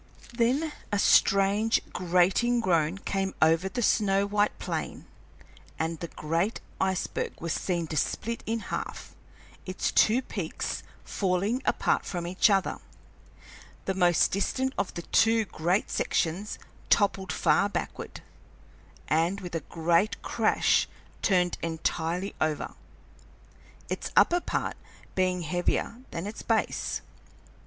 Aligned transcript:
Then 0.35 0.71
a 0.91 0.97
strange 0.97 1.79
grating 1.93 2.59
groan 2.59 2.97
came 2.97 3.35
over 3.39 3.69
the 3.69 3.83
snow 3.83 4.25
white 4.25 4.57
plain, 4.57 5.05
and 5.77 5.99
the 5.99 6.07
great 6.07 6.59
iceberg 6.79 7.39
was 7.39 7.53
seen 7.53 7.85
to 7.85 7.95
split 7.97 8.41
in 8.47 8.61
half, 8.73 9.13
its 9.63 9.91
two 9.91 10.23
peaks 10.23 10.81
falling 11.03 11.61
apart 11.67 12.03
from 12.03 12.25
each 12.25 12.49
other. 12.49 12.79
The 13.85 13.93
most 13.93 14.31
distant 14.31 14.73
of 14.75 14.91
the 14.95 15.03
two 15.03 15.45
great 15.45 15.91
sections 15.91 16.57
toppled 16.89 17.31
far 17.31 17.69
backward, 17.69 18.21
and 19.07 19.39
with 19.39 19.53
a 19.53 19.59
great 19.59 20.19
crash 20.23 20.87
turned 21.21 21.59
entirely 21.61 22.33
over, 22.41 22.73
its 23.87 24.09
upper 24.17 24.39
part 24.41 24.77
being 25.13 25.43
heavier 25.43 25.97
than 26.09 26.25
its 26.25 26.41
base. 26.41 27.01